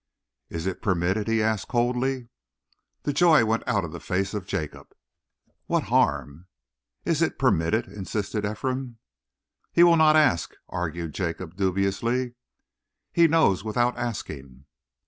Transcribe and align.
"Is 0.49 0.65
it 0.65 0.81
permitted?" 0.81 1.27
he 1.27 1.43
asked 1.43 1.67
coldly. 1.67 2.29
The 3.03 3.13
joy 3.13 3.45
went 3.45 3.61
out 3.67 3.83
of 3.85 3.91
the 3.91 3.99
face 3.99 4.33
of 4.33 4.47
Jacob. 4.47 4.87
"What 5.67 5.83
harm?" 5.93 6.47
"Is 7.05 7.21
it 7.21 7.37
permitted?" 7.37 7.85
insisted 7.85 8.43
Ephraim. 8.43 8.97
"He 9.71 9.83
will 9.83 9.97
not 9.97 10.15
ask," 10.15 10.55
argued 10.67 11.13
Jacob 11.13 11.55
dubiously. 11.55 12.33
"He 13.13 13.27
knows 13.27 13.63
without 13.63 13.95
asking." 13.95 14.65